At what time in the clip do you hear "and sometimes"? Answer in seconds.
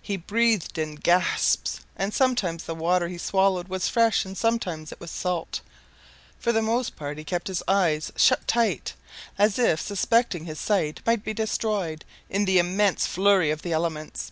1.94-2.64, 4.24-4.90